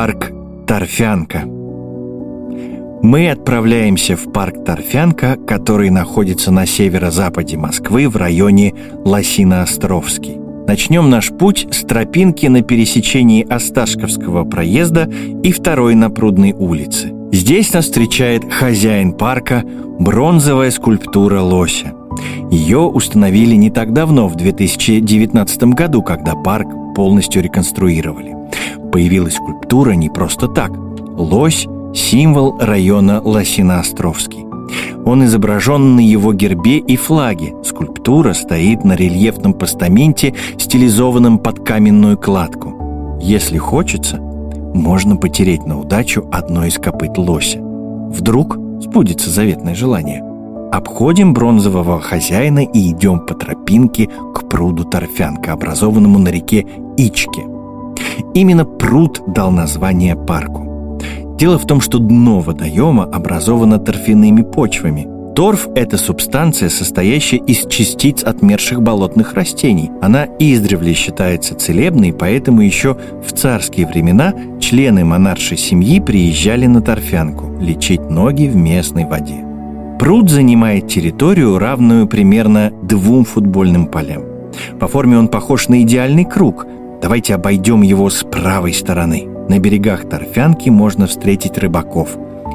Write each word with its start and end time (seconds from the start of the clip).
Парк 0.00 0.32
Торфянка. 0.66 1.44
Мы 3.02 3.30
отправляемся 3.30 4.16
в 4.16 4.32
парк 4.32 4.64
Торфянка, 4.64 5.36
который 5.36 5.90
находится 5.90 6.50
на 6.50 6.64
северо-западе 6.64 7.58
Москвы 7.58 8.08
в 8.08 8.16
районе 8.16 8.72
Лосино-Островский. 9.04 10.38
Начнем 10.66 11.10
наш 11.10 11.28
путь 11.28 11.68
с 11.70 11.82
тропинки 11.82 12.46
на 12.46 12.62
пересечении 12.62 13.46
Осташковского 13.46 14.44
проезда 14.44 15.06
и 15.42 15.52
второй 15.52 15.94
на 15.94 16.08
Прудной 16.08 16.54
улице. 16.54 17.12
Здесь 17.30 17.70
нас 17.74 17.84
встречает 17.84 18.50
хозяин 18.50 19.12
парка– 19.12 19.64
бронзовая 19.98 20.70
скульптура 20.70 21.42
лося. 21.42 21.92
Ее 22.50 22.78
установили 22.78 23.54
не 23.54 23.68
так 23.68 23.92
давно, 23.92 24.28
в 24.28 24.36
2019 24.36 25.62
году, 25.74 26.02
когда 26.02 26.36
парк 26.36 26.68
полностью 26.96 27.42
реконструировали. 27.42 28.34
Появилась 28.90 29.34
скульптура 29.34 29.59
не 29.72 30.08
просто 30.08 30.48
так. 30.48 30.72
Лось– 31.16 31.66
символ 31.94 32.56
района 32.58 33.20
Лосиноостровский. 33.22 34.44
Он 35.04 35.24
изображен 35.24 35.96
на 35.96 36.00
его 36.00 36.32
гербе 36.32 36.78
и 36.78 36.96
флаге. 36.96 37.54
Скульптура 37.64 38.32
стоит 38.32 38.84
на 38.84 38.94
рельефном 38.94 39.54
постаменте, 39.54 40.34
стилизованном 40.58 41.38
под 41.38 41.64
каменную 41.64 42.18
кладку. 42.18 43.18
Если 43.20 43.58
хочется, 43.58 44.18
можно 44.74 45.16
потереть 45.16 45.64
на 45.66 45.78
удачу 45.78 46.26
одно 46.32 46.64
из 46.66 46.78
копыт 46.78 47.16
лося. 47.16 47.60
Вдруг 47.60 48.58
сбудется 48.80 49.30
заветное 49.30 49.74
желание. 49.74 50.22
Обходим 50.72 51.32
бронзового 51.32 52.00
хозяина 52.00 52.60
и 52.60 52.90
идем 52.90 53.20
по 53.20 53.34
тропинке 53.34 54.08
к 54.34 54.48
пруду 54.48 54.84
Торфянка, 54.84 55.52
образованному 55.52 56.18
на 56.18 56.28
реке 56.28 56.66
Ичке. 56.96 57.42
Именно 58.34 58.64
пруд 58.64 59.20
дал 59.26 59.50
название 59.50 60.16
парку. 60.16 60.98
Дело 61.38 61.58
в 61.58 61.66
том, 61.66 61.80
что 61.80 61.98
дно 61.98 62.40
водоема 62.40 63.04
образовано 63.04 63.78
торфяными 63.78 64.42
почвами. 64.42 65.08
Торф– 65.34 65.68
это 65.74 65.96
субстанция, 65.96 66.68
состоящая 66.68 67.38
из 67.38 67.66
частиц 67.66 68.22
отмерших 68.24 68.82
болотных 68.82 69.34
растений. 69.34 69.90
Она 70.02 70.26
издревле 70.38 70.92
считается 70.92 71.54
целебной, 71.54 72.12
поэтому 72.12 72.60
еще 72.60 72.96
в 73.26 73.32
царские 73.32 73.86
времена 73.86 74.34
члены 74.60 75.04
монаршей 75.04 75.56
семьи 75.56 76.00
приезжали 76.00 76.66
на 76.66 76.82
торфянку 76.82 77.56
лечить 77.58 78.10
ноги 78.10 78.48
в 78.48 78.56
местной 78.56 79.06
воде. 79.06 79.44
Пруд 79.98 80.28
занимает 80.28 80.88
территорию, 80.88 81.58
равную 81.58 82.06
примерно 82.06 82.72
двум 82.82 83.24
футбольным 83.24 83.86
полям. 83.86 84.24
По 84.78 84.88
форме 84.88 85.16
он 85.18 85.28
похож 85.28 85.68
на 85.68 85.82
идеальный 85.82 86.24
круг. 86.24 86.66
Давайте 87.00 87.34
обойдем 87.34 87.80
его 87.82 88.10
с 88.10 88.22
правой 88.24 88.74
стороны. 88.74 89.26
На 89.48 89.58
берегах 89.58 90.08
Торфянки 90.08 90.68
можно 90.68 91.06
встретить 91.06 91.56
рыбаков. 91.56 92.10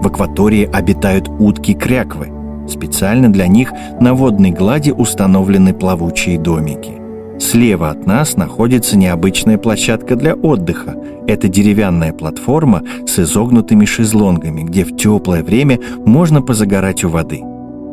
В 0.00 0.06
акватории 0.06 0.68
обитают 0.72 1.28
утки-кряквы. 1.28 2.30
Специально 2.68 3.32
для 3.32 3.48
них 3.48 3.72
на 4.00 4.14
водной 4.14 4.50
глади 4.50 4.90
установлены 4.90 5.74
плавучие 5.74 6.38
домики. 6.38 6.92
Слева 7.40 7.90
от 7.90 8.06
нас 8.06 8.36
находится 8.36 8.96
необычная 8.96 9.58
площадка 9.58 10.16
для 10.16 10.34
отдыха. 10.34 10.94
Это 11.26 11.48
деревянная 11.48 12.12
платформа 12.12 12.82
с 13.06 13.18
изогнутыми 13.18 13.86
шезлонгами, 13.86 14.62
где 14.62 14.84
в 14.84 14.96
теплое 14.96 15.42
время 15.42 15.80
можно 16.04 16.42
позагорать 16.42 17.04
у 17.04 17.08
воды. 17.08 17.42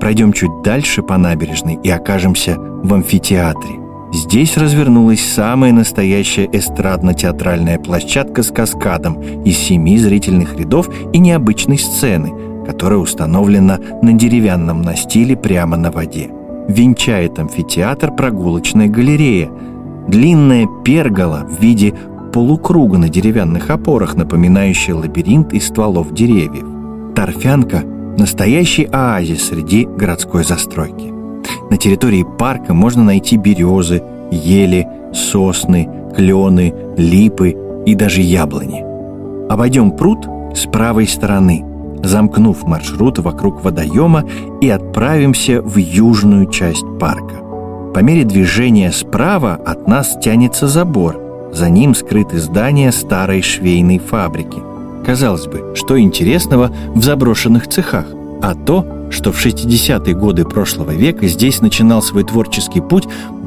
Пройдем 0.00 0.32
чуть 0.32 0.62
дальше 0.62 1.02
по 1.02 1.16
набережной 1.18 1.78
и 1.82 1.90
окажемся 1.90 2.56
в 2.58 2.94
амфитеатре– 2.94 3.80
Здесь 4.12 4.56
развернулась 4.56 5.20
самая 5.20 5.72
настоящая 5.72 6.48
эстрадно-театральная 6.50 7.78
площадка 7.78 8.42
с 8.42 8.50
каскадом 8.50 9.20
из 9.44 9.58
семи 9.58 9.98
зрительных 9.98 10.56
рядов 10.58 10.88
и 11.12 11.18
необычной 11.18 11.78
сцены, 11.78 12.32
которая 12.64 12.98
установлена 13.00 13.78
на 14.02 14.12
деревянном 14.14 14.80
настиле 14.80 15.36
прямо 15.36 15.76
на 15.76 15.90
воде. 15.90 16.30
Венчает 16.68 17.38
амфитеатр 17.38 18.12
прогулочная 18.12 18.88
галерея, 18.88 19.50
длинная 20.08 20.66
пергола 20.84 21.46
в 21.46 21.60
виде 21.60 21.92
полукруга 22.32 22.96
на 22.98 23.08
деревянных 23.10 23.68
опорах, 23.68 24.14
напоминающая 24.14 24.94
лабиринт 24.94 25.52
из 25.52 25.68
стволов 25.68 26.14
деревьев. 26.14 26.64
Торфянка– 27.14 27.82
настоящий 28.18 28.84
оазис 28.84 29.48
среди 29.48 29.84
городской 29.84 30.44
застройки. 30.44 31.17
На 31.70 31.76
территории 31.76 32.24
парка 32.38 32.72
можно 32.72 33.04
найти 33.04 33.36
березы, 33.36 34.02
ели, 34.30 34.86
сосны, 35.12 35.88
клены, 36.14 36.74
липы 36.96 37.56
и 37.86 37.94
даже 37.94 38.20
яблони. 38.20 38.84
Обойдем 39.48 39.92
пруд 39.92 40.26
с 40.54 40.66
правой 40.66 41.06
стороны, 41.06 41.64
замкнув 42.02 42.64
маршрут 42.64 43.18
вокруг 43.18 43.62
водоема 43.62 44.24
и 44.60 44.68
отправимся 44.68 45.62
в 45.62 45.76
южную 45.76 46.46
часть 46.50 46.84
парка. 46.98 47.36
По 47.94 48.00
мере 48.00 48.24
движения 48.24 48.92
справа 48.92 49.54
от 49.54 49.88
нас 49.88 50.16
тянется 50.22 50.68
забор. 50.68 51.50
За 51.52 51.70
ним 51.70 51.94
скрыты 51.94 52.38
здания 52.38 52.92
старой 52.92 53.42
швейной 53.42 53.98
фабрики. 53.98 54.58
Казалось 55.04 55.46
бы, 55.46 55.72
что 55.74 55.98
интересного 55.98 56.70
в 56.94 57.02
заброшенных 57.02 57.66
цехах? 57.66 58.06
А 58.40 58.54
то, 58.54 59.08
что 59.10 59.32
в 59.32 59.44
60-е 59.44 60.14
годы 60.14 60.44
прошлого 60.44 60.92
века 60.92 61.26
здесь 61.26 61.60
начинал 61.60 62.02
свой 62.02 62.24
творческий 62.24 62.80
путь 62.80 63.04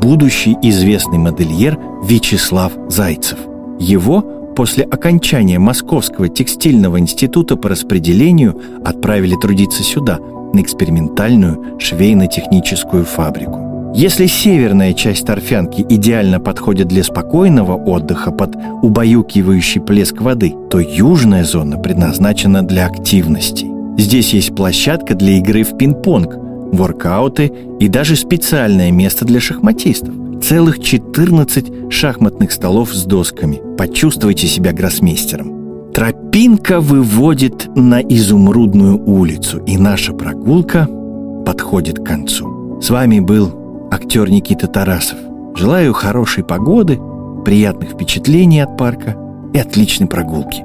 будущий 0.00 0.56
известный 0.62 1.18
модельер 1.18 1.78
Вячеслав 2.04 2.72
Зайцев. 2.88 3.38
Его 3.78 4.20
после 4.54 4.84
окончания 4.84 5.58
Московского 5.58 6.28
текстильного 6.28 6.98
института 6.98 7.56
по 7.56 7.68
распределению 7.68 8.60
отправили 8.84 9.34
трудиться 9.36 9.82
сюда, 9.82 10.18
на 10.52 10.60
экспериментальную 10.60 11.78
швейно-техническую 11.80 13.04
фабрику. 13.04 13.92
Если 13.96 14.26
северная 14.26 14.92
часть 14.92 15.24
торфянки 15.24 15.84
идеально 15.88 16.40
подходит 16.40 16.88
для 16.88 17.04
спокойного 17.04 17.76
отдыха 17.76 18.32
под 18.32 18.56
убаюкивающий 18.82 19.80
плеск 19.80 20.20
воды, 20.20 20.54
то 20.70 20.80
южная 20.80 21.44
зона 21.44 21.78
предназначена 21.78 22.62
для 22.62 22.86
активностей. 22.86 23.73
Здесь 23.96 24.34
есть 24.34 24.54
площадка 24.54 25.14
для 25.14 25.38
игры 25.38 25.62
в 25.62 25.76
пинг-понг, 25.76 26.36
воркауты 26.72 27.52
и 27.78 27.88
даже 27.88 28.16
специальное 28.16 28.90
место 28.90 29.24
для 29.24 29.40
шахматистов. 29.40 30.14
Целых 30.42 30.80
14 30.80 31.90
шахматных 31.90 32.52
столов 32.52 32.92
с 32.92 33.04
досками. 33.04 33.60
Почувствуйте 33.78 34.46
себя 34.46 34.72
гроссмейстером. 34.72 35.92
Тропинка 35.94 36.80
выводит 36.80 37.68
на 37.76 38.02
Изумрудную 38.02 38.98
улицу, 38.98 39.62
и 39.64 39.78
наша 39.78 40.12
прогулка 40.12 40.88
подходит 41.46 42.00
к 42.00 42.04
концу. 42.04 42.80
С 42.82 42.90
вами 42.90 43.20
был 43.20 43.88
актер 43.92 44.28
Никита 44.28 44.66
Тарасов. 44.66 45.18
Желаю 45.54 45.92
хорошей 45.92 46.42
погоды, 46.42 46.98
приятных 47.44 47.90
впечатлений 47.90 48.60
от 48.60 48.76
парка 48.76 49.16
и 49.54 49.58
отличной 49.58 50.08
прогулки. 50.08 50.64